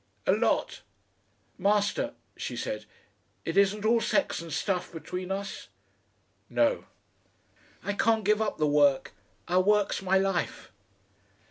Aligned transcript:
"A 0.25 0.31
lot." 0.31 0.81
"Master," 1.59 2.15
she 2.35 2.57
said, 2.57 2.85
"it 3.45 3.55
isn't 3.55 3.85
all 3.85 4.01
sex 4.01 4.41
and 4.41 4.51
stuff 4.51 4.91
between 4.91 5.29
us?" 5.31 5.67
"No!" 6.49 6.85
"I 7.83 7.93
can't 7.93 8.25
give 8.25 8.41
up 8.41 8.57
the 8.57 8.65
work. 8.65 9.13
Our 9.47 9.61
work's 9.61 10.01
my 10.01 10.17
life." 10.17 10.71